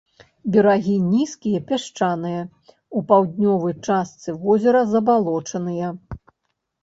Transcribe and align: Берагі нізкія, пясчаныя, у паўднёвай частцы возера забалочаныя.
Берагі 0.53 0.93
нізкія, 1.09 1.59
пясчаныя, 1.71 2.39
у 2.99 3.03
паўднёвай 3.11 3.75
частцы 3.87 4.29
возера 4.45 4.81
забалочаныя. 4.95 5.91